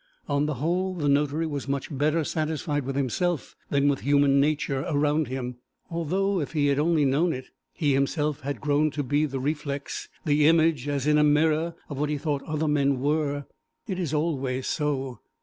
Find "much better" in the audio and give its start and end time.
1.67-2.23